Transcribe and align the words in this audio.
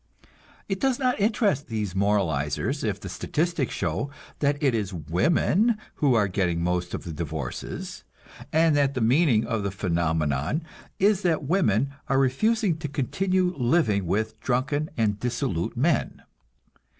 It 0.67 0.79
does 0.79 0.97
not 0.97 1.19
interest 1.19 1.67
these 1.67 1.93
moralizers 1.93 2.83
if 2.83 2.99
the 2.99 3.07
statistics 3.07 3.75
show 3.75 4.09
that 4.39 4.57
it 4.59 4.73
is 4.73 4.91
women 4.95 5.77
who 5.97 6.15
are 6.15 6.27
getting 6.27 6.63
most 6.63 6.95
of 6.95 7.03
the 7.03 7.13
divorces, 7.13 8.03
and 8.51 8.75
that 8.75 8.95
the 8.95 8.99
meaning 9.01 9.45
of 9.45 9.61
the 9.61 9.69
phenomenon 9.69 10.63
is 10.97 11.21
that 11.21 11.43
women 11.43 11.93
are 12.07 12.17
refusing 12.17 12.79
to 12.79 12.87
continue 12.87 13.53
living 13.55 14.07
with 14.07 14.39
drunken 14.41 14.89
and 14.97 15.19
dissolute 15.19 15.77
men. 15.77 16.23